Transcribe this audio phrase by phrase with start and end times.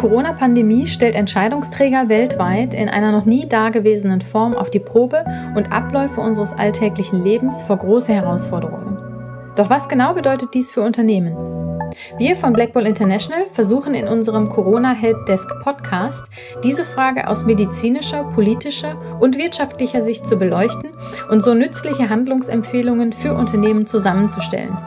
[0.00, 5.72] Die Corona-Pandemie stellt Entscheidungsträger weltweit in einer noch nie dagewesenen Form auf die Probe und
[5.72, 8.96] Abläufe unseres alltäglichen Lebens vor große Herausforderungen.
[9.56, 11.36] Doch was genau bedeutet dies für Unternehmen?
[12.16, 16.24] Wir von Blackball International versuchen in unserem Corona Helpdesk Podcast
[16.64, 20.92] diese Frage aus medizinischer, politischer und wirtschaftlicher Sicht zu beleuchten
[21.28, 24.78] und so nützliche Handlungsempfehlungen für Unternehmen zusammenzustellen.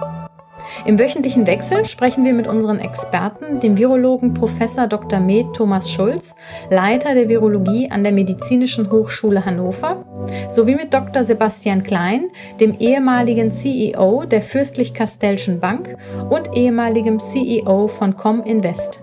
[0.85, 4.53] Im wöchentlichen Wechsel sprechen wir mit unseren Experten, dem Virologen Prof.
[4.89, 5.19] Dr.
[5.19, 6.35] Med Thomas Schulz,
[6.69, 10.05] Leiter der Virologie an der Medizinischen Hochschule Hannover,
[10.49, 11.23] sowie mit Dr.
[11.23, 15.97] Sebastian Klein, dem ehemaligen CEO der Fürstlich-Kastellschen Bank
[16.29, 19.01] und ehemaligem CEO von Cominvest.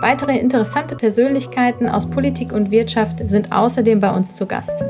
[0.00, 4.84] Weitere interessante Persönlichkeiten aus Politik und Wirtschaft sind außerdem bei uns zu Gast.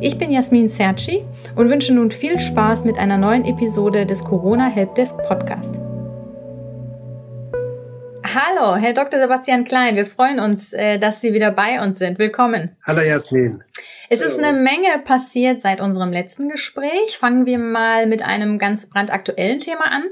[0.00, 4.68] Ich bin Jasmin Serci und wünsche nun viel Spaß mit einer neuen Episode des Corona
[4.68, 5.80] Helpdesk Podcast.
[8.34, 9.20] Hallo, Herr Dr.
[9.20, 12.18] Sebastian Klein, wir freuen uns, äh, dass Sie wieder bei uns sind.
[12.18, 12.76] Willkommen.
[12.84, 13.64] Hallo Jasmin.
[14.10, 17.16] Es ist eine Menge passiert seit unserem letzten Gespräch.
[17.18, 20.04] Fangen wir mal mit einem ganz brandaktuellen Thema an.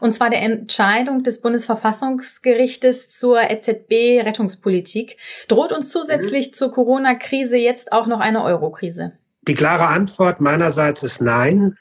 [0.00, 5.16] Und zwar der Entscheidung des Bundesverfassungsgerichtes zur EZB-Rettungspolitik.
[5.46, 6.52] Droht uns zusätzlich mhm.
[6.54, 9.12] zur Corona-Krise jetzt auch noch eine Euro-Krise?
[9.42, 11.76] Die klare Antwort meinerseits ist nein,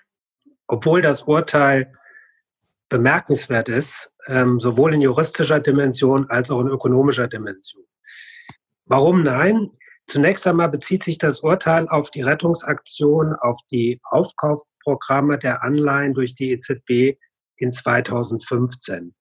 [0.68, 1.92] obwohl das Urteil
[2.90, 7.84] bemerkenswert ist, ähm, sowohl in juristischer Dimension als auch in ökonomischer Dimension.
[8.86, 9.72] Warum nein?
[10.08, 16.36] Zunächst einmal bezieht sich das Urteil auf die Rettungsaktion, auf die Aufkaufprogramme der Anleihen durch
[16.36, 17.20] die EZB
[17.58, 19.14] in 2015.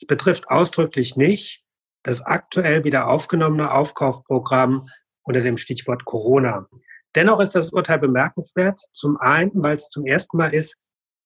[0.00, 1.64] Es betrifft ausdrücklich nicht
[2.02, 4.86] das aktuell wieder aufgenommene Aufkaufprogramm
[5.22, 6.68] unter dem Stichwort Corona.
[7.16, 8.78] Dennoch ist das Urteil bemerkenswert.
[8.92, 10.76] Zum einen, weil es zum ersten Mal ist,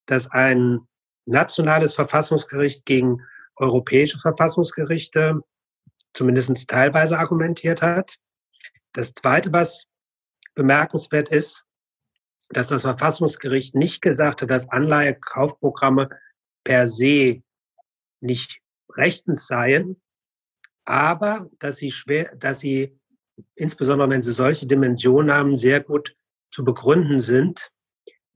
[0.07, 0.81] dass ein
[1.27, 3.23] nationales Verfassungsgericht gegen
[3.57, 5.41] europäische Verfassungsgerichte
[6.13, 8.17] zumindest teilweise argumentiert hat.
[8.93, 9.87] Das Zweite, was
[10.55, 11.65] bemerkenswert ist,
[12.49, 16.09] dass das Verfassungsgericht nicht gesagt hat, dass Anleihekaufprogramme
[16.65, 17.43] per se
[18.21, 18.61] nicht
[18.97, 20.01] rechtens seien,
[20.85, 22.99] aber dass sie schwer, dass sie
[23.55, 26.15] insbesondere wenn sie solche Dimensionen haben, sehr gut
[26.51, 27.71] zu begründen sind.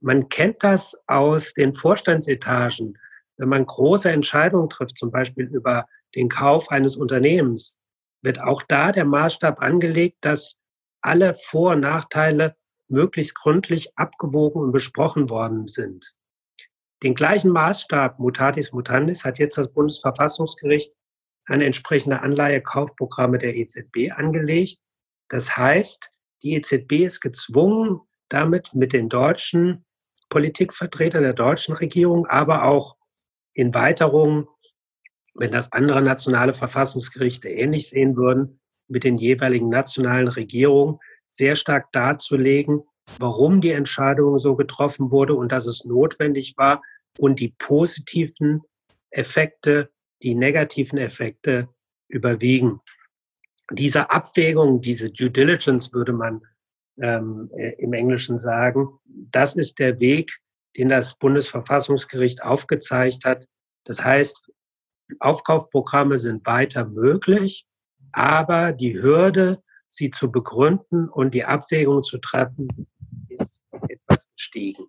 [0.01, 2.97] Man kennt das aus den Vorstandsetagen.
[3.37, 7.75] Wenn man große Entscheidungen trifft, zum Beispiel über den Kauf eines Unternehmens,
[8.21, 10.57] wird auch da der Maßstab angelegt, dass
[11.01, 12.55] alle Vor- und Nachteile
[12.87, 16.13] möglichst gründlich abgewogen und besprochen worden sind.
[17.03, 20.91] Den gleichen Maßstab, mutatis mutandis, hat jetzt das Bundesverfassungsgericht
[21.45, 24.79] an entsprechende Anleihekaufprogramme der EZB angelegt.
[25.29, 26.09] Das heißt,
[26.41, 29.85] die EZB ist gezwungen, damit mit den deutschen
[30.29, 32.95] Politikvertretern der deutschen Regierung, aber auch
[33.53, 34.47] in Weiterung
[35.35, 40.99] wenn das andere nationale Verfassungsgerichte ähnlich sehen würden, mit den jeweiligen nationalen Regierungen
[41.29, 42.83] sehr stark darzulegen,
[43.19, 46.81] warum die Entscheidung so getroffen wurde und dass es notwendig war
[47.19, 48.61] und die positiven
[49.11, 49.91] Effekte,
[50.23, 51.67] die negativen Effekte
[52.07, 52.79] überwiegen.
[53.71, 56.41] Diese Abwägung, diese Due Diligence würde man
[57.01, 60.39] ähm, äh, im Englischen sagen, das ist der Weg,
[60.77, 63.47] den das Bundesverfassungsgericht aufgezeigt hat.
[63.83, 64.49] Das heißt,
[65.19, 67.65] Aufkaufprogramme sind weiter möglich,
[68.11, 72.87] aber die Hürde, sie zu begründen und die Abwägung zu treffen,
[73.29, 74.85] ist etwas gestiegen.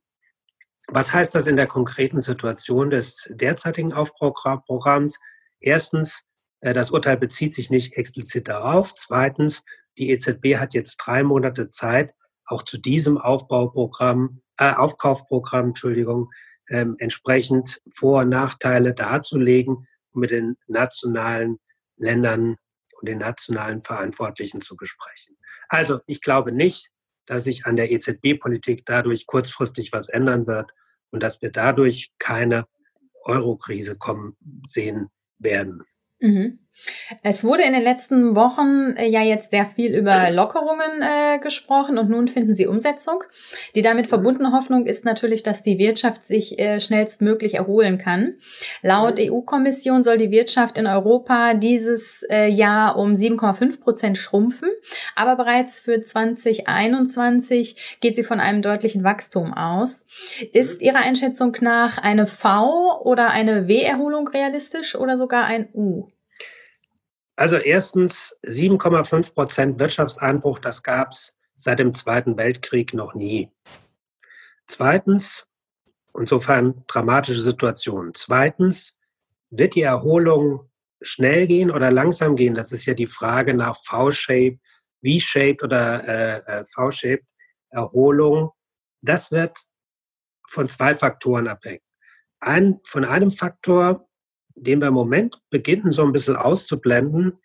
[0.89, 5.19] Was heißt das in der konkreten Situation des derzeitigen Aufbauprogramms?
[5.61, 6.23] Erstens,
[6.61, 8.95] äh, das Urteil bezieht sich nicht explizit darauf.
[8.95, 9.63] Zweitens,
[9.99, 12.15] die EZB hat jetzt drei Monate Zeit,
[12.47, 16.31] auch zu diesem Aufbauprogramm, äh, Aufkaufprogramm, Entschuldigung,
[16.69, 21.59] ähm, entsprechend Vor- und Nachteile darzulegen mit den nationalen
[21.97, 22.57] Ländern
[22.99, 25.37] und den nationalen Verantwortlichen zu besprechen.
[25.69, 26.91] Also ich glaube nicht,
[27.27, 30.73] dass sich an der EZB-Politik dadurch kurzfristig was ändern wird
[31.11, 32.67] und dass wir dadurch keine
[33.25, 35.83] Euro-Krise kommen sehen werden.
[36.21, 36.66] Mhm.
[37.23, 41.99] Es wurde in den letzten Wochen äh, ja jetzt sehr viel über Lockerungen äh, gesprochen
[41.99, 43.25] und nun finden sie Umsetzung.
[43.75, 48.35] Die damit verbundene Hoffnung ist natürlich, dass die Wirtschaft sich äh, schnellstmöglich erholen kann.
[48.83, 54.69] Laut EU-Kommission soll die Wirtschaft in Europa dieses äh, Jahr um 7,5 Prozent schrumpfen,
[55.15, 60.07] aber bereits für 2021 geht sie von einem deutlichen Wachstum aus.
[60.53, 66.09] Ist Ihrer Einschätzung nach eine V- oder eine W-Erholung realistisch oder sogar ein U?
[67.37, 73.51] Also erstens 7,5 Prozent Wirtschaftseinbruch, das gab es seit dem Zweiten Weltkrieg noch nie.
[74.67, 75.47] Zweitens,
[76.19, 78.13] insofern dramatische Situation.
[78.15, 78.97] Zweitens
[79.51, 80.71] wird die Erholung
[81.03, 84.59] schnell gehen oder langsam gehen, das ist ja die Frage nach V-Shape,
[85.05, 87.27] V-Shaped oder äh, äh, V-Shaped
[87.71, 88.53] Erholung.
[89.03, 89.59] Das wird
[90.49, 91.83] von zwei Faktoren abhängen.
[92.41, 94.06] Ein, von einem Faktor,
[94.57, 97.39] den wir im Moment beginnen so ein bisschen auszublenden,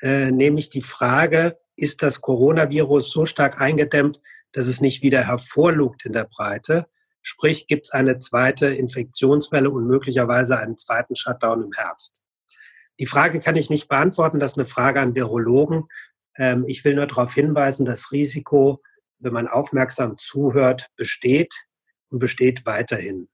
[0.00, 4.20] äh, nämlich die Frage, ist das Coronavirus so stark eingedämmt,
[4.52, 6.86] dass es nicht wieder hervorlugt in der Breite?
[7.22, 12.12] Sprich, gibt es eine zweite Infektionswelle und möglicherweise einen zweiten Shutdown im Herbst?
[13.00, 15.88] Die Frage kann ich nicht beantworten, das ist eine Frage an Virologen.
[16.36, 18.82] Ähm, ich will nur darauf hinweisen, das Risiko,
[19.18, 21.54] wenn man aufmerksam zuhört, besteht
[22.10, 23.28] und besteht weiterhin.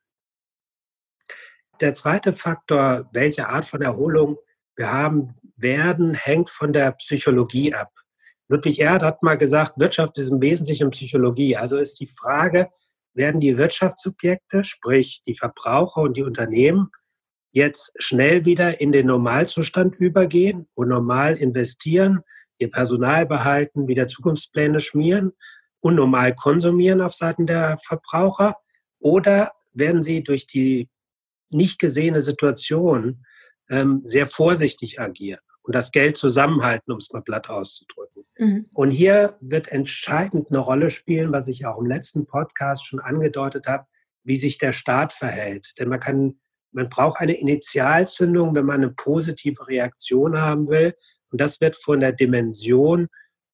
[1.81, 4.37] Der zweite Faktor, welche Art von Erholung
[4.75, 7.93] wir haben werden, hängt von der Psychologie ab.
[8.49, 11.57] Ludwig Erd hat mal gesagt, Wirtschaft ist im Wesentlichen Psychologie.
[11.57, 12.69] Also ist die Frage,
[13.15, 16.91] werden die Wirtschaftssubjekte, sprich die Verbraucher und die Unternehmen,
[17.53, 22.23] jetzt schnell wieder in den Normalzustand übergehen und normal investieren,
[22.59, 25.33] ihr Personal behalten, wieder Zukunftspläne schmieren
[25.81, 28.57] und normal konsumieren auf Seiten der Verbraucher?
[28.99, 30.89] Oder werden sie durch die
[31.51, 33.25] nicht gesehene Situation
[33.71, 38.25] ähm, sehr vorsichtig agieren und das Geld zusammenhalten, um es mal platt auszudrücken.
[38.39, 38.67] Mhm.
[38.73, 43.67] Und hier wird entscheidend eine Rolle spielen, was ich auch im letzten Podcast schon angedeutet
[43.67, 43.87] habe,
[44.25, 45.75] wie sich der Staat verhält.
[45.79, 46.41] Denn man kann,
[46.73, 50.95] man braucht eine Initialzündung, wenn man eine positive Reaktion haben will.
[51.31, 53.09] Und das wird von der Dimension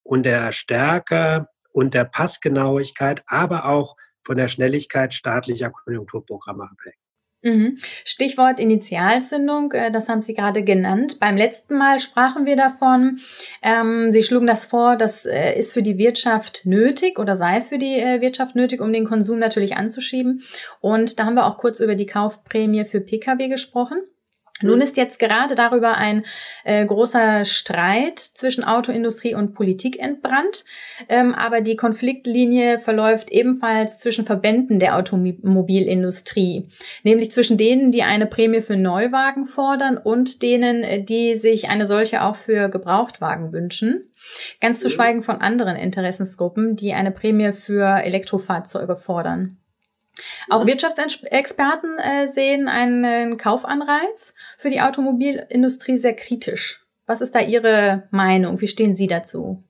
[0.05, 7.04] und der Stärke und der Passgenauigkeit, aber auch von der Schnelligkeit staatlicher Konjunkturprogramme abhängen.
[7.44, 7.76] Mhm.
[8.05, 11.20] Stichwort Initialzündung, äh, das haben Sie gerade genannt.
[11.20, 13.20] Beim letzten Mal sprachen wir davon.
[13.62, 17.76] Ähm, Sie schlugen das vor, das äh, ist für die Wirtschaft nötig oder sei für
[17.76, 20.43] die äh, Wirtschaft nötig, um den Konsum natürlich anzuschieben.
[20.81, 23.99] Und da haben wir auch kurz über die Kaufprämie für Pkw gesprochen.
[24.62, 26.23] Nun ist jetzt gerade darüber ein
[26.62, 30.65] äh, großer Streit zwischen Autoindustrie und Politik entbrannt,
[31.09, 36.69] ähm, aber die Konfliktlinie verläuft ebenfalls zwischen Verbänden der Automobilindustrie,
[37.03, 41.87] nämlich zwischen denen, die eine Prämie für Neuwagen fordern und denen, äh, die sich eine
[41.87, 44.12] solche auch für Gebrauchtwagen wünschen.
[44.61, 49.59] Ganz zu schweigen von anderen Interessensgruppen, die eine Prämie für Elektrofahrzeuge fordern.
[50.49, 56.84] Auch Wirtschaftsexperten äh, sehen einen Kaufanreiz für die Automobilindustrie sehr kritisch.
[57.06, 58.61] Was ist da Ihre Meinung?
[58.61, 59.62] Wie stehen Sie dazu?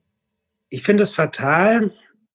[0.69, 1.91] Ich finde es fatal,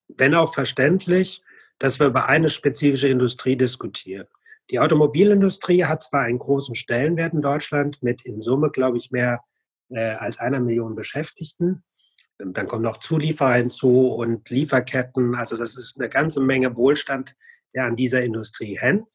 [0.09, 1.43] wenn auch verständlich,
[1.79, 4.27] dass wir über eine spezifische Industrie diskutieren.
[4.71, 9.43] Die Automobilindustrie hat zwar einen großen Stellenwert in Deutschland mit in Summe, glaube ich, mehr
[9.89, 11.83] äh, als einer Million Beschäftigten.
[12.39, 15.35] Dann kommen noch Zulieferer hinzu und Lieferketten.
[15.35, 17.35] Also das ist eine ganze Menge Wohlstand,
[17.75, 19.09] der an dieser Industrie hängt.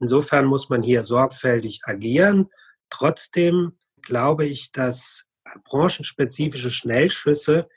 [0.00, 2.50] Insofern muss man hier sorgfältig agieren.
[2.90, 3.72] Trotzdem
[4.02, 5.24] glaube ich, dass
[5.64, 7.68] branchenspezifische Schnellschüsse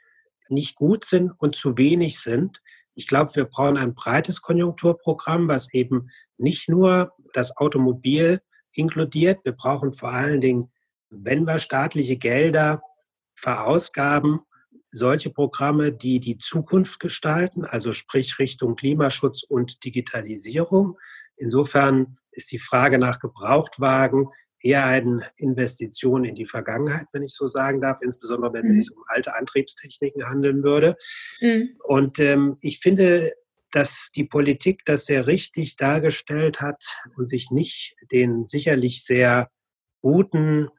[0.50, 2.62] nicht gut sind und zu wenig sind.
[2.96, 8.42] Ich glaube, wir brauchen ein breites Konjunkturprogramm, was eben nicht nur das Automobil
[8.72, 9.44] inkludiert.
[9.46, 10.72] Wir brauchen vor allen Dingen,
[11.10, 12.82] wenn wir staatliche Gelder
[13.36, 14.42] verausgaben,
[14.90, 20.98] solche Programme, die die Zukunft gestalten, also sprich Richtung Klimaschutz und Digitalisierung.
[21.36, 24.30] Insofern ist die Frage nach Gebrauchtwagen
[24.60, 28.72] eher eine Investition in die Vergangenheit, wenn ich so sagen darf, insbesondere wenn mhm.
[28.72, 30.96] es sich um alte Antriebstechniken handeln würde.
[31.42, 31.70] Mhm.
[31.84, 33.34] Und ähm, ich finde,
[33.72, 36.84] dass die Politik das sehr richtig dargestellt hat
[37.18, 39.50] und sich nicht den sicherlich sehr
[40.02, 40.70] guten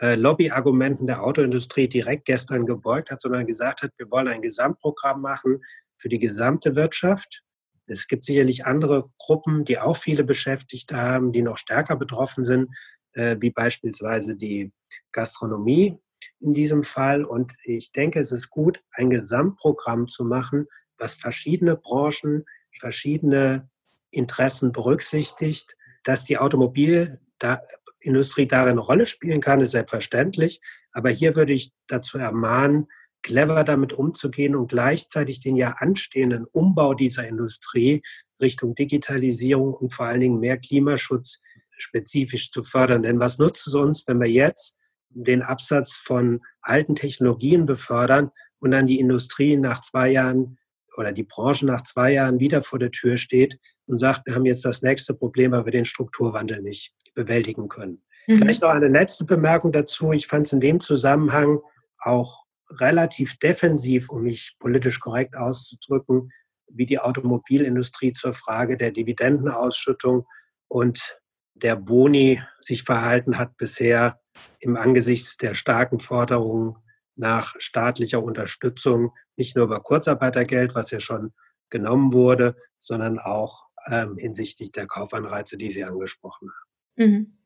[0.00, 5.62] Lobbyargumenten der Autoindustrie direkt gestern gebeugt hat, sondern gesagt hat, wir wollen ein Gesamtprogramm machen
[5.96, 7.42] für die gesamte Wirtschaft.
[7.86, 12.68] Es gibt sicherlich andere Gruppen, die auch viele Beschäftigte haben, die noch stärker betroffen sind,
[13.12, 14.72] äh, wie beispielsweise die
[15.12, 15.98] Gastronomie
[16.40, 17.24] in diesem Fall.
[17.24, 20.66] Und ich denke, es ist gut, ein Gesamtprogramm zu machen,
[20.98, 22.44] was verschiedene Branchen,
[22.78, 23.68] verschiedene
[24.10, 27.60] Interessen berücksichtigt, dass die Automobil da,
[28.06, 30.60] Industrie darin eine Rolle spielen kann, ist selbstverständlich.
[30.92, 32.86] Aber hier würde ich dazu ermahnen,
[33.22, 38.02] clever damit umzugehen und gleichzeitig den ja anstehenden Umbau dieser Industrie
[38.40, 41.40] Richtung Digitalisierung und vor allen Dingen mehr Klimaschutz
[41.76, 43.02] spezifisch zu fördern.
[43.02, 44.76] Denn was nutzt es uns, wenn wir jetzt
[45.10, 50.58] den Absatz von alten Technologien befördern und dann die Industrie nach zwei Jahren
[50.96, 54.46] oder die Branche nach zwei Jahren wieder vor der Tür steht und sagt, wir haben
[54.46, 58.04] jetzt das nächste Problem, weil wir den Strukturwandel nicht bewältigen können.
[58.28, 58.38] Mhm.
[58.38, 60.12] Vielleicht noch eine letzte Bemerkung dazu.
[60.12, 61.60] Ich fand es in dem Zusammenhang
[61.98, 66.30] auch relativ defensiv, um mich politisch korrekt auszudrücken,
[66.68, 70.26] wie die Automobilindustrie zur Frage der Dividendenausschüttung
[70.68, 71.18] und
[71.54, 74.20] der Boni sich verhalten hat bisher.
[74.60, 76.76] im Angesichts der starken Forderungen
[77.14, 81.32] nach staatlicher Unterstützung, nicht nur über Kurzarbeitergeld, was ja schon
[81.70, 86.65] genommen wurde, sondern auch ähm, hinsichtlich der Kaufanreize, die Sie angesprochen haben.
[86.96, 87.36] Mhm.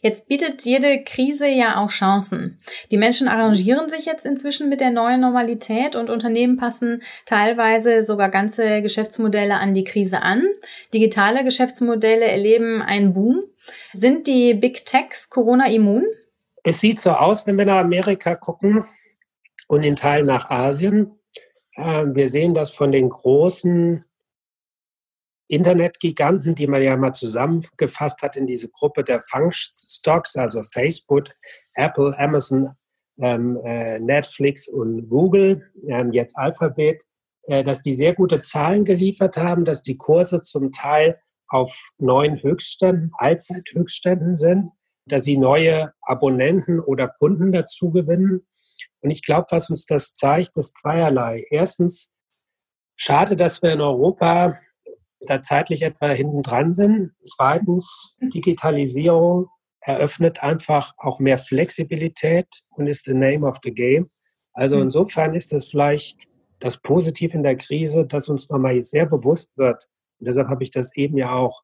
[0.00, 2.60] Jetzt bietet jede Krise ja auch Chancen.
[2.90, 8.28] Die Menschen arrangieren sich jetzt inzwischen mit der neuen Normalität und Unternehmen passen teilweise sogar
[8.28, 10.44] ganze Geschäftsmodelle an die Krise an.
[10.94, 13.42] Digitale Geschäftsmodelle erleben einen Boom.
[13.92, 16.04] Sind die Big Techs Corona immun?
[16.64, 18.84] Es sieht so aus, wenn wir nach Amerika gucken
[19.68, 21.12] und in Teilen nach Asien.
[21.76, 24.04] Ähm, wir sehen das von den großen
[25.48, 31.24] Internetgiganten, die man ja mal zusammengefasst hat in diese Gruppe der Fangstocks, also Facebook,
[31.74, 32.70] Apple, Amazon,
[33.20, 37.00] ähm, äh, Netflix und Google, ähm, jetzt Alphabet,
[37.48, 42.42] äh, dass die sehr gute Zahlen geliefert haben, dass die Kurse zum Teil auf neuen
[42.42, 44.70] Höchstständen, Allzeithöchstständen sind,
[45.06, 48.46] dass sie neue Abonnenten oder Kunden dazu gewinnen.
[49.00, 51.46] Und ich glaube, was uns das zeigt, ist zweierlei.
[51.50, 52.10] Erstens,
[52.96, 54.58] schade, dass wir in Europa
[55.20, 57.12] da zeitlich etwa hinten dran sind.
[57.24, 59.48] Zweitens, Digitalisierung
[59.80, 64.10] eröffnet einfach auch mehr Flexibilität und ist the name of the game.
[64.52, 64.84] Also mhm.
[64.84, 66.24] insofern ist es vielleicht
[66.58, 69.86] das Positive in der Krise, dass uns nochmal sehr bewusst wird.
[70.18, 71.62] Und deshalb habe ich das eben ja auch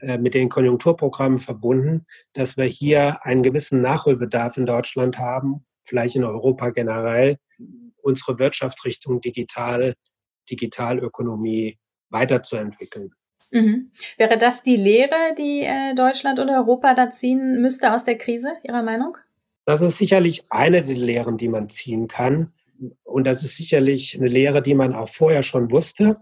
[0.00, 6.16] äh, mit den Konjunkturprogrammen verbunden, dass wir hier einen gewissen Nachholbedarf in Deutschland haben, vielleicht
[6.16, 7.38] in Europa generell,
[8.02, 9.94] unsere Wirtschaftsrichtung digital,
[10.48, 11.78] Digitalökonomie
[12.10, 13.12] weiterzuentwickeln.
[13.50, 13.92] Mhm.
[14.16, 18.54] Wäre das die Lehre, die äh, Deutschland oder Europa da ziehen müsste aus der Krise,
[18.64, 19.16] Ihrer Meinung?
[19.64, 22.52] Das ist sicherlich eine der Lehren, die man ziehen kann.
[23.04, 26.18] Und das ist sicherlich eine Lehre, die man auch vorher schon wusste,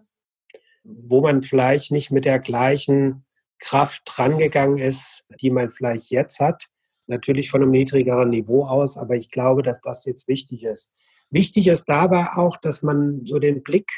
[0.85, 3.25] wo man vielleicht nicht mit der gleichen
[3.59, 6.67] Kraft drangegangen ist, die man vielleicht jetzt hat.
[7.07, 10.91] Natürlich von einem niedrigeren Niveau aus, aber ich glaube, dass das jetzt wichtig ist.
[11.31, 13.91] Wichtig ist dabei auch, dass man so den Blick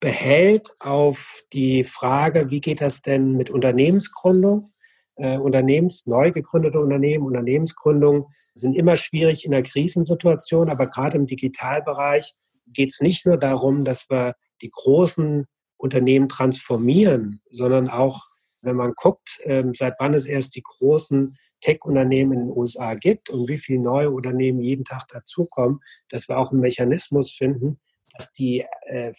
[0.00, 4.70] behält auf die Frage, wie geht das denn mit Unternehmensgründung?
[5.16, 11.26] Äh, Unternehmens, neu gegründete Unternehmen, Unternehmensgründung sind immer schwierig in der Krisensituation, aber gerade im
[11.26, 12.34] Digitalbereich
[12.66, 18.22] geht es nicht nur darum, dass wir die großen Unternehmen transformieren, sondern auch,
[18.62, 23.30] wenn man guckt, äh, seit wann es erst die großen Tech-Unternehmen in den USA gibt
[23.30, 27.80] und wie viele neue Unternehmen jeden Tag dazukommen, dass wir auch einen Mechanismus finden,
[28.16, 29.12] dass die äh,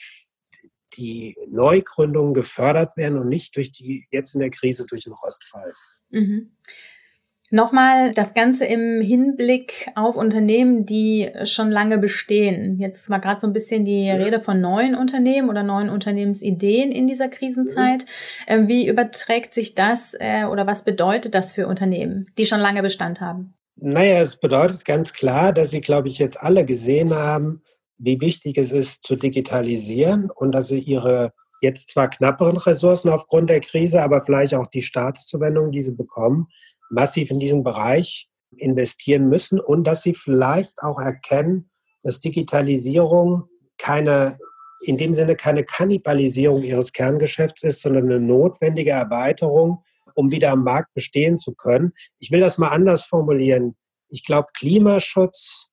[0.98, 5.74] die Neugründungen gefördert werden und nicht durch die, jetzt in der Krise durch den Rostfall.
[6.10, 6.52] Mhm.
[7.52, 12.78] Nochmal das Ganze im Hinblick auf Unternehmen, die schon lange bestehen.
[12.78, 14.16] Jetzt war gerade so ein bisschen die ja.
[14.16, 18.06] Rede von neuen Unternehmen oder neuen Unternehmensideen in dieser Krisenzeit.
[18.48, 18.68] Mhm.
[18.68, 23.20] Wie überträgt sich das äh, oder was bedeutet das für Unternehmen, die schon lange Bestand
[23.20, 23.56] haben?
[23.82, 27.64] Naja, es bedeutet ganz klar, dass Sie, glaube ich, jetzt alle gesehen haben,
[28.00, 33.50] wie wichtig es ist, zu digitalisieren und dass sie ihre jetzt zwar knapperen Ressourcen aufgrund
[33.50, 36.48] der Krise, aber vielleicht auch die Staatszuwendung, die sie bekommen,
[36.90, 41.70] massiv in diesen Bereich investieren müssen und dass sie vielleicht auch erkennen,
[42.02, 43.44] dass Digitalisierung
[43.78, 44.38] keine,
[44.82, 49.84] in dem Sinne keine Kannibalisierung ihres Kerngeschäfts ist, sondern eine notwendige Erweiterung,
[50.16, 51.92] um wieder am Markt bestehen zu können.
[52.20, 53.76] Ich will das mal anders formulieren.
[54.10, 55.70] Ich glaube, Klimaschutz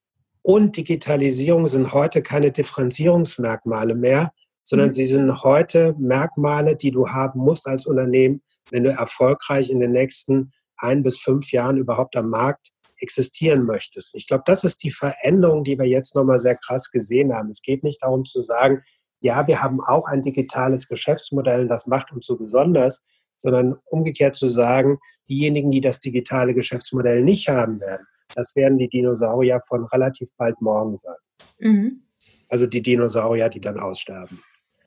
[0.47, 4.31] und Digitalisierung sind heute keine Differenzierungsmerkmale mehr,
[4.63, 4.93] sondern mhm.
[4.93, 9.91] sie sind heute Merkmale, die du haben musst als Unternehmen, wenn du erfolgreich in den
[9.91, 14.15] nächsten ein bis fünf Jahren überhaupt am Markt existieren möchtest.
[14.15, 17.49] Ich glaube, das ist die Veränderung, die wir jetzt nochmal sehr krass gesehen haben.
[17.49, 18.83] Es geht nicht darum zu sagen,
[19.19, 23.03] ja, wir haben auch ein digitales Geschäftsmodell und das macht uns so besonders,
[23.35, 28.89] sondern umgekehrt zu sagen, diejenigen, die das digitale Geschäftsmodell nicht haben werden, das werden die
[28.89, 31.15] Dinosaurier von relativ bald morgen sein.
[31.59, 32.03] Mhm.
[32.49, 34.39] Also die Dinosaurier, die dann aussterben.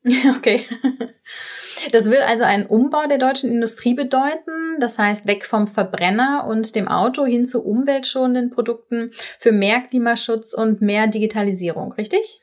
[0.36, 0.64] Okay.
[1.92, 4.78] Das will also einen Umbau der deutschen Industrie bedeuten.
[4.80, 10.52] Das heißt, weg vom Verbrenner und dem Auto hin zu umweltschonenden Produkten für mehr Klimaschutz
[10.52, 12.40] und mehr Digitalisierung, richtig?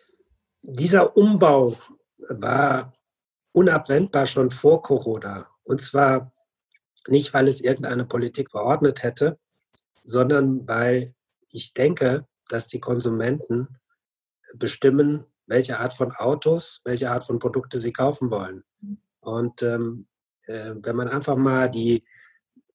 [0.63, 1.75] Dieser Umbau
[2.29, 2.91] war
[3.53, 5.47] unabwendbar schon vor Corona.
[5.63, 6.31] Und zwar
[7.07, 9.37] nicht, weil es irgendeine Politik verordnet hätte,
[10.07, 11.13] sondern weil
[11.51, 13.67] ich denke, dass die Konsumenten
[14.55, 18.63] bestimmen, welche Art von Autos, welche Art von Produkte sie kaufen wollen.
[19.19, 20.07] Und ähm,
[20.43, 22.05] äh, wenn man einfach mal die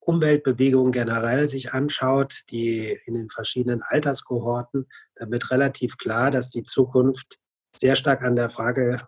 [0.01, 6.65] Umweltbewegung generell sich anschaut, die in den verschiedenen Alterskohorten, dann wird relativ klar, dass die
[6.65, 7.39] Zukunft
[7.77, 9.01] sehr stark an der Frage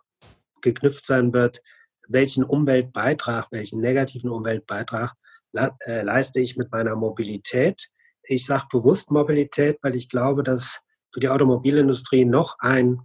[0.62, 1.60] geknüpft sein wird,
[2.08, 5.12] welchen Umweltbeitrag, welchen negativen Umweltbeitrag
[5.52, 7.90] äh, leiste ich mit meiner Mobilität
[8.26, 10.80] Ich sage bewusst Mobilität, weil ich glaube, dass
[11.12, 13.00] für die Automobilindustrie noch ein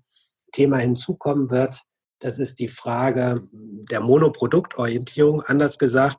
[0.51, 1.81] Thema hinzukommen wird.
[2.19, 5.41] Das ist die Frage der Monoproduktorientierung.
[5.41, 6.17] Anders gesagt,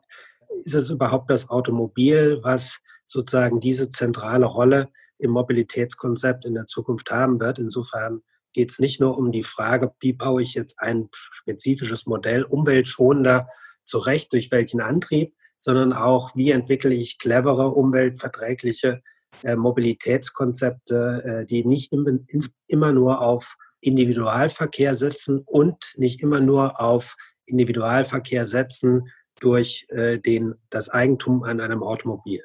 [0.63, 7.11] ist es überhaupt das Automobil, was sozusagen diese zentrale Rolle im Mobilitätskonzept in der Zukunft
[7.11, 7.59] haben wird?
[7.59, 8.21] Insofern
[8.53, 13.47] geht es nicht nur um die Frage, wie baue ich jetzt ein spezifisches Modell umweltschonender
[13.83, 19.01] zurecht, durch welchen Antrieb, sondern auch, wie entwickle ich clevere, umweltverträgliche
[19.43, 26.39] äh, Mobilitätskonzepte, äh, die nicht im, in, immer nur auf Individualverkehr setzen und nicht immer
[26.39, 27.15] nur auf
[27.45, 32.41] Individualverkehr setzen durch äh, den, das Eigentum an einem Automobil.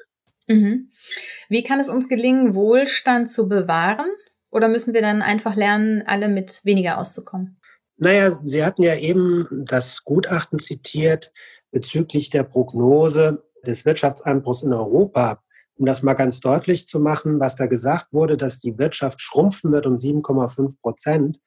[0.47, 0.91] Mhm.
[1.49, 4.11] Wie kann es uns gelingen, Wohlstand zu bewahren?
[4.51, 7.57] Oder müssen wir dann einfach lernen, alle mit weniger auszukommen?
[7.97, 11.31] Naja, Sie hatten ja eben das Gutachten zitiert
[11.71, 15.43] bezüglich der Prognose des Wirtschaftseinbruchs in Europa.
[15.75, 19.71] Um das mal ganz deutlich zu machen, was da gesagt wurde, dass die Wirtschaft schrumpfen
[19.71, 21.39] wird um 7,5 Prozent,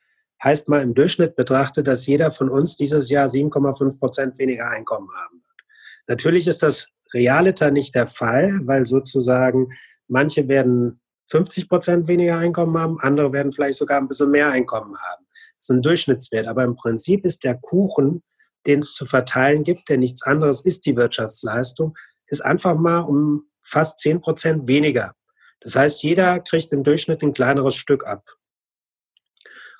[0.43, 5.09] heißt mal im Durchschnitt betrachtet, dass jeder von uns dieses Jahr 7,5 Prozent weniger Einkommen
[5.13, 5.67] haben wird.
[6.07, 9.73] Natürlich ist das realiter nicht der Fall, weil sozusagen
[10.07, 14.97] manche werden 50 Prozent weniger Einkommen haben, andere werden vielleicht sogar ein bisschen mehr Einkommen
[14.97, 15.27] haben.
[15.71, 16.47] Ein Durchschnittswert.
[16.47, 18.23] Aber im Prinzip ist der Kuchen,
[18.67, 21.97] den es zu verteilen gibt, der nichts anderes ist die Wirtschaftsleistung,
[22.27, 25.15] ist einfach mal um fast 10 Prozent weniger.
[25.61, 28.37] Das heißt, jeder kriegt im Durchschnitt ein kleineres Stück ab.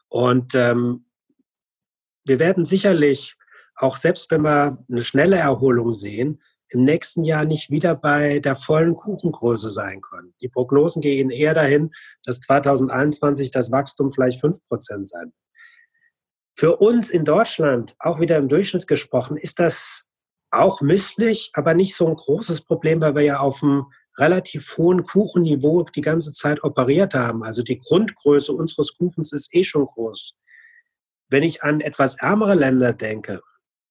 [0.09, 1.07] Und ähm,
[2.25, 3.37] wir werden sicherlich,
[3.77, 8.55] auch selbst wenn wir eine schnelle Erholung sehen, im nächsten Jahr nicht wieder bei der
[8.55, 10.35] vollen Kuchengröße sein können.
[10.41, 11.91] Die Prognosen gehen eher dahin,
[12.25, 15.35] dass 2021 das Wachstum vielleicht 5 Prozent sein wird.
[16.61, 20.05] Für uns in Deutschland, auch wieder im Durchschnitt gesprochen, ist das
[20.51, 23.87] auch misslich, aber nicht so ein großes Problem, weil wir ja auf einem
[24.19, 27.45] relativ hohen Kuchenniveau die ganze Zeit operiert haben.
[27.45, 30.35] Also die Grundgröße unseres Kuchens ist eh schon groß.
[31.31, 33.41] Wenn ich an etwas ärmere Länder denke,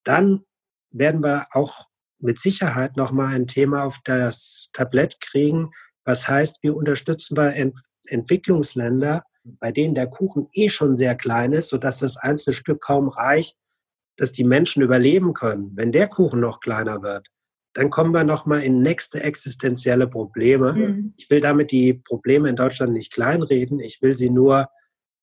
[0.03, 0.43] dann
[0.91, 1.87] werden wir auch
[2.19, 5.71] mit Sicherheit nochmal ein Thema auf das Tablett kriegen.
[6.05, 11.53] Was heißt, wir unterstützen wir Ent Entwicklungsländer, bei denen der Kuchen eh schon sehr klein
[11.53, 13.57] ist, sodass das einzelne Stück kaum reicht,
[14.17, 15.71] dass die Menschen überleben können.
[15.75, 17.27] Wenn der Kuchen noch kleiner wird,
[17.73, 20.73] dann kommen wir nochmal in nächste existenzielle Probleme.
[20.73, 21.13] Mhm.
[21.17, 23.79] Ich will damit die Probleme in Deutschland nicht kleinreden.
[23.79, 24.69] Ich will sie nur,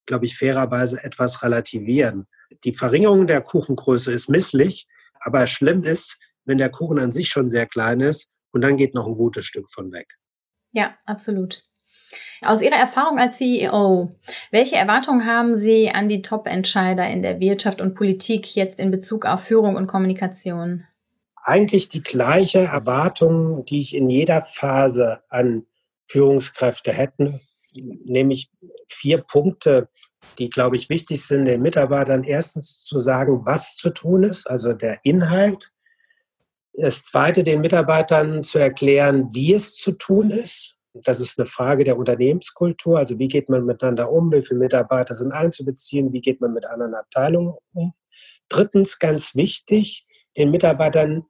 [0.05, 2.27] glaube ich, fairerweise etwas relativieren.
[2.63, 4.87] Die Verringerung der Kuchengröße ist misslich,
[5.19, 8.93] aber schlimm ist, wenn der Kuchen an sich schon sehr klein ist und dann geht
[8.95, 10.15] noch ein gutes Stück von weg.
[10.71, 11.66] Ja, absolut.
[12.41, 14.11] Aus Ihrer Erfahrung als CEO,
[14.51, 19.25] welche Erwartungen haben Sie an die Top-Entscheider in der Wirtschaft und Politik jetzt in Bezug
[19.25, 20.85] auf Führung und Kommunikation?
[21.43, 25.65] Eigentlich die gleiche Erwartung, die ich in jeder Phase an
[26.05, 27.39] Führungskräfte hätte,
[28.05, 28.49] nämlich
[28.89, 29.89] vier Punkte,
[30.37, 34.73] die, glaube ich, wichtig sind, den Mitarbeitern erstens zu sagen, was zu tun ist, also
[34.73, 35.71] der Inhalt,
[36.73, 40.76] das Zweite, den Mitarbeitern zu erklären, wie es zu tun ist.
[41.03, 42.97] Das ist eine Frage der Unternehmenskultur.
[42.97, 44.31] Also wie geht man miteinander um?
[44.31, 46.13] Wie viele Mitarbeiter sind einzubeziehen?
[46.13, 47.93] Wie geht man mit anderen Abteilungen um?
[48.49, 50.05] Drittens, ganz wichtig,
[50.37, 51.25] den Mitarbeitern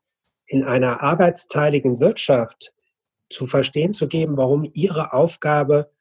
[0.48, 2.74] in einer arbeitsteiligen Wirtschaft
[3.30, 5.92] zu verstehen zu geben, warum ihre Aufgabe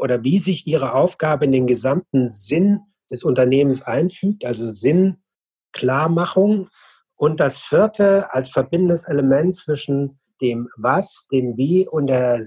[0.00, 6.68] oder wie sich ihre Aufgabe in den gesamten Sinn des Unternehmens einfügt, also Sinnklarmachung
[7.16, 12.44] und das vierte als verbindendes Element zwischen dem Was, dem Wie und der,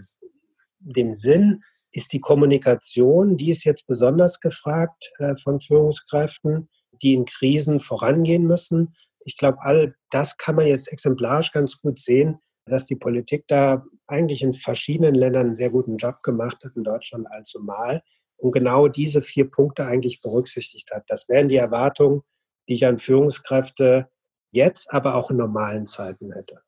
[0.85, 3.37] dem Sinn ist die Kommunikation.
[3.37, 6.69] Die ist jetzt besonders gefragt äh, von Führungskräften,
[7.01, 8.95] die in Krisen vorangehen müssen.
[9.19, 13.83] Ich glaube, all das kann man jetzt exemplarisch ganz gut sehen, dass die Politik da
[14.07, 18.03] eigentlich in verschiedenen Ländern einen sehr guten Job gemacht hat, in Deutschland allzumal,
[18.37, 21.05] und genau diese vier Punkte eigentlich berücksichtigt hat.
[21.07, 22.21] Das wären die Erwartungen,
[22.67, 24.09] die ich an Führungskräfte
[24.51, 26.61] jetzt, aber auch in normalen Zeiten hätte.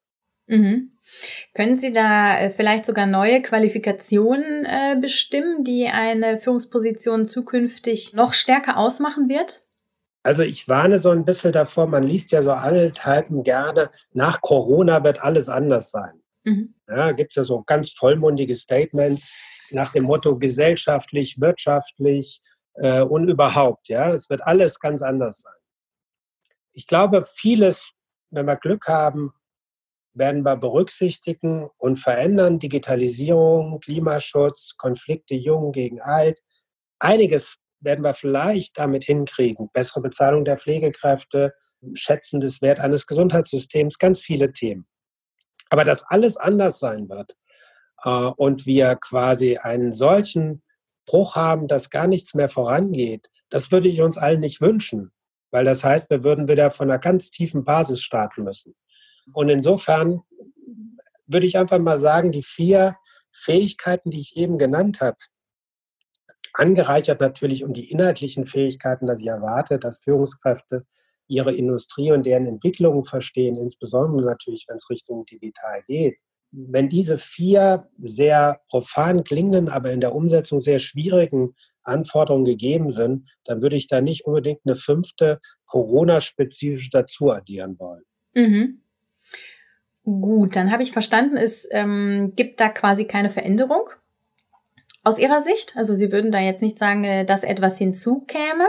[0.48, 0.92] Mhm.
[1.54, 8.34] Können Sie da äh, vielleicht sogar neue Qualifikationen äh, bestimmen, die eine Führungsposition zukünftig noch
[8.34, 9.64] stärker ausmachen wird?
[10.24, 15.04] Also ich warne so ein bisschen davor, man liest ja so allenthalben gerne, nach Corona
[15.04, 16.22] wird alles anders sein.
[16.44, 16.74] Mhm.
[16.90, 19.30] Ja, gibt es ja so ganz vollmundige Statements
[19.72, 22.42] nach dem Motto gesellschaftlich, wirtschaftlich
[22.76, 23.88] äh, und überhaupt.
[23.88, 25.54] Ja, es wird alles ganz anders sein
[26.78, 27.94] ich glaube, vieles,
[28.30, 29.34] wenn wir Glück haben,
[30.18, 32.60] werden wir berücksichtigen und verändern.
[32.60, 36.42] Digitalisierung, Klimaschutz, Konflikte jung gegen alt.
[37.00, 39.70] Einiges werden wir vielleicht damit hinkriegen.
[39.74, 41.54] Bessere Bezahlung der Pflegekräfte,
[41.94, 44.88] Schätzen des Wert eines Gesundheitssystems, ganz viele Themen.
[45.70, 47.36] Aber dass alles anders sein wird,
[48.04, 50.64] äh, und wir quasi einen solchen
[51.06, 55.12] Bruch haben, dass gar nichts mehr vorangeht, das würde ich uns allen nicht wünschen,
[55.52, 58.76] weil das heißt, wir würden wieder von einer ganz tiefen Basis starten müssen.
[59.34, 60.22] Und insofern
[61.26, 62.96] würde ich einfach mal sagen, die vier
[63.32, 65.18] Fähigkeiten, die ich eben genannt habe,
[66.54, 70.86] angereichert natürlich um die inhaltlichen Fähigkeiten, dass ich erwarte, dass Führungskräfte
[71.28, 76.18] ihre Industrie und deren Entwicklungen verstehen, insbesondere natürlich, wenn es Richtung digital geht.
[76.52, 83.30] Wenn diese vier sehr profan klingenden, aber in der Umsetzung sehr schwierigen Anforderungen gegeben sind,
[83.44, 88.04] dann würde ich da nicht unbedingt eine fünfte Corona-spezifische dazu addieren wollen.
[88.34, 88.82] Mhm.
[90.08, 93.90] Gut, dann habe ich verstanden, es ähm, gibt da quasi keine Veränderung
[95.04, 95.76] aus Ihrer Sicht.
[95.76, 98.68] Also Sie würden da jetzt nicht sagen, äh, dass etwas hinzukäme.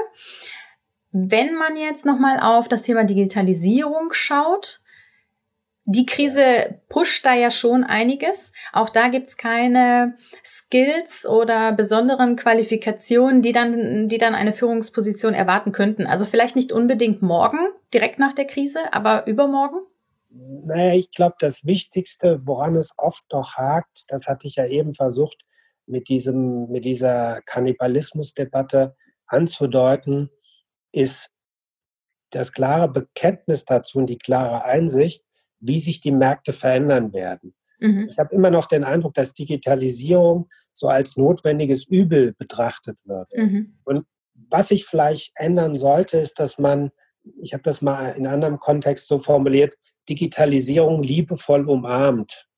[1.13, 4.81] Wenn man jetzt nochmal auf das Thema Digitalisierung schaut,
[5.87, 8.53] die Krise pusht da ja schon einiges.
[8.73, 15.71] Auch da gibt's keine Skills oder besonderen Qualifikationen, die dann, die dann eine Führungsposition erwarten
[15.71, 16.05] könnten.
[16.05, 17.61] Also vielleicht nicht unbedingt morgen,
[17.95, 19.79] direkt nach der Krise, aber übermorgen?
[20.65, 24.95] Naja, ich glaube, das Wichtigste, woran es oft noch hakt, das hatte ich ja eben
[24.95, 25.37] versucht,
[25.87, 28.95] mit, diesem, mit dieser Kannibalismusdebatte
[29.27, 30.31] anzudeuten,
[30.93, 31.31] ist
[32.31, 35.25] das klare Bekenntnis dazu und die klare Einsicht,
[35.61, 37.55] wie sich die Märkte verändern werden.
[37.81, 38.07] Mhm.
[38.11, 43.29] Ich habe immer noch den Eindruck, dass Digitalisierung so als notwendiges Übel betrachtet wird.
[43.35, 43.79] Mhm.
[43.85, 46.91] Und was sich vielleicht ändern sollte, ist, dass man
[47.43, 49.75] ich habe das mal in einem anderen Kontext so formuliert,
[50.09, 52.49] Digitalisierung liebevoll umarmt,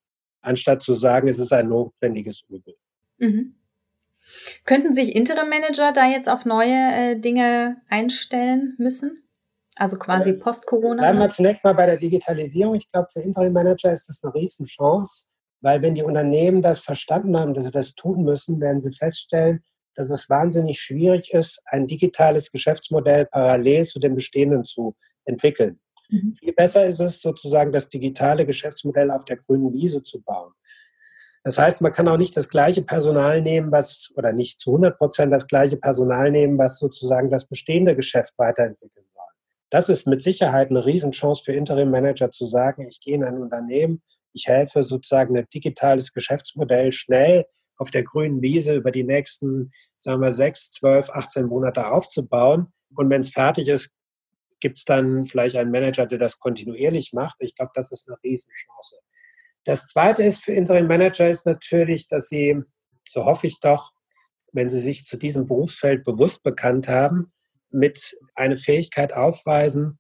[0.41, 2.77] anstatt zu sagen, es ist ein notwendiges Übel.
[3.19, 3.57] Mhm.
[4.65, 9.25] Könnten sich Interim-Manager da jetzt auf neue äh, Dinge einstellen müssen?
[9.77, 11.03] Also quasi post-Corona?
[11.03, 12.75] Bleiben wir zunächst mal bei der Digitalisierung.
[12.75, 15.25] Ich glaube, für Interim-Manager ist das eine Riesenchance,
[15.61, 19.63] weil wenn die Unternehmen das verstanden haben, dass sie das tun müssen, werden sie feststellen,
[20.01, 25.79] dass es wahnsinnig schwierig ist, ein digitales Geschäftsmodell parallel zu dem bestehenden zu entwickeln.
[26.09, 26.35] Mhm.
[26.39, 30.53] Viel besser ist es sozusagen, das digitale Geschäftsmodell auf der grünen Wiese zu bauen.
[31.45, 34.97] Das heißt, man kann auch nicht das gleiche Personal nehmen, was, oder nicht zu 100
[34.97, 39.25] Prozent das gleiche Personal nehmen, was sozusagen das bestehende Geschäft weiterentwickeln soll.
[39.69, 44.03] Das ist mit Sicherheit eine Riesenchance für Interim-Manager zu sagen, ich gehe in ein Unternehmen,
[44.33, 47.45] ich helfe sozusagen ein digitales Geschäftsmodell schnell
[47.81, 52.75] auf der grünen Wiese über die nächsten, sagen wir, sechs, zwölf, 18 Monate aufzubauen.
[52.95, 53.91] Und wenn es fertig ist,
[54.61, 57.37] gibt es dann vielleicht einen Manager, der das kontinuierlich macht.
[57.39, 58.97] Ich glaube, das ist eine Riesenchance.
[59.65, 62.63] Das Zweite ist für Interim Manager ist natürlich, dass sie,
[63.09, 63.93] so hoffe ich doch,
[64.53, 67.33] wenn sie sich zu diesem Berufsfeld bewusst bekannt haben,
[67.71, 69.99] mit eine Fähigkeit aufweisen,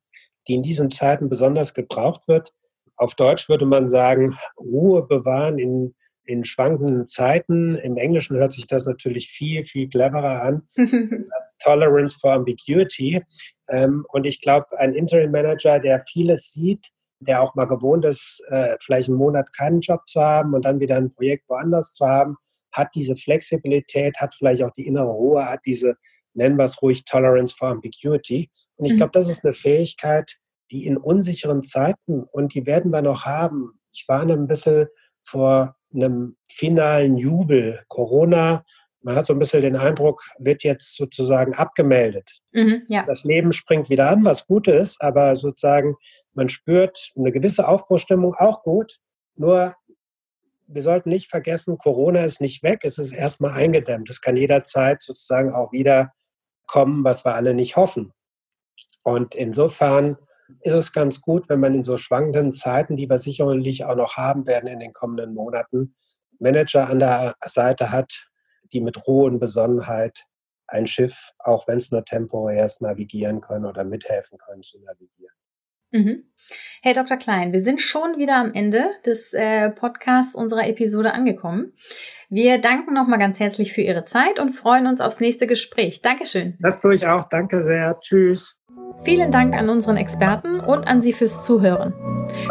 [0.49, 2.53] die in diesen Zeiten besonders gebraucht wird.
[2.97, 7.75] Auf Deutsch würde man sagen, Ruhe bewahren in in schwankenden Zeiten.
[7.77, 10.63] Im Englischen hört sich das natürlich viel, viel cleverer an.
[11.31, 13.23] Das Tolerance for Ambiguity.
[13.69, 16.89] Ähm, und ich glaube, ein Interim Manager, der vieles sieht,
[17.21, 20.81] der auch mal gewohnt ist, äh, vielleicht einen Monat keinen Job zu haben und dann
[20.81, 22.37] wieder ein Projekt woanders zu haben,
[22.73, 25.97] hat diese Flexibilität, hat vielleicht auch die innere Ruhe, hat diese,
[26.35, 28.51] nennen wir es ruhig, Tolerance for Ambiguity.
[28.77, 28.99] Und ich mhm.
[28.99, 30.37] glaube, das ist eine Fähigkeit,
[30.71, 34.87] die in unsicheren Zeiten, und die werden wir noch haben, ich warne ein bisschen
[35.23, 37.83] vor einem finalen Jubel.
[37.89, 38.65] Corona,
[39.03, 42.41] man hat so ein bisschen den Eindruck, wird jetzt sozusagen abgemeldet.
[42.53, 43.05] Mhm, ja.
[43.07, 45.97] Das Leben springt wieder an, was gut ist, aber sozusagen
[46.33, 48.99] man spürt eine gewisse Aufbruchstimmung auch gut.
[49.37, 49.75] Nur
[50.67, 54.09] wir sollten nicht vergessen, Corona ist nicht weg, es ist erstmal eingedämmt.
[54.09, 56.13] Es kann jederzeit sozusagen auch wieder
[56.67, 58.13] kommen, was wir alle nicht hoffen.
[59.03, 60.17] Und insofern
[60.61, 64.17] ist es ganz gut, wenn man in so schwankenden Zeiten, die wir sicherlich auch noch
[64.17, 65.95] haben werden in den kommenden Monaten,
[66.39, 68.29] Manager an der Seite hat,
[68.73, 70.27] die mit Ruhe und Besonnenheit
[70.67, 75.35] ein Schiff, auch wenn es nur temporär ist, navigieren können oder mithelfen können zu navigieren.
[75.93, 76.25] Mhm.
[76.83, 77.17] Hey Dr.
[77.17, 81.75] Klein, wir sind schon wieder am Ende des äh, Podcasts unserer Episode angekommen.
[82.29, 86.01] Wir danken nochmal ganz herzlich für Ihre Zeit und freuen uns aufs nächste Gespräch.
[86.01, 86.57] Dankeschön.
[86.61, 87.29] Das tue ich auch.
[87.29, 87.99] Danke sehr.
[88.01, 88.60] Tschüss.
[89.03, 91.95] Vielen Dank an unseren Experten und an Sie fürs Zuhören.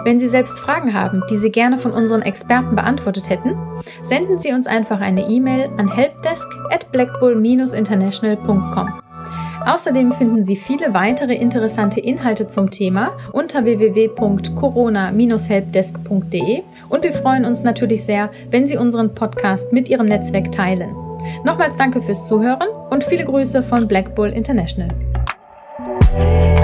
[0.03, 3.55] Wenn Sie selbst Fragen haben, die Sie gerne von unseren Experten beantwortet hätten,
[4.01, 9.01] senden Sie uns einfach eine E-Mail an helpdesk at blackbull-international.com.
[9.65, 17.61] Außerdem finden Sie viele weitere interessante Inhalte zum Thema unter www.corona-helpdesk.de und wir freuen uns
[17.63, 20.95] natürlich sehr, wenn Sie unseren Podcast mit Ihrem Netzwerk teilen.
[21.43, 24.87] Nochmals danke fürs Zuhören und viele Grüße von Black Bull International.
[25.99, 26.58] Música